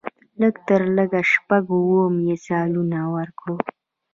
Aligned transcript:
لږ 0.41 0.55
تر 0.67 0.81
لږه 0.95 1.21
شپږ 1.31 1.65
اووه 1.77 2.05
مثالونه 2.25 2.99
ورکړو. 3.15 3.55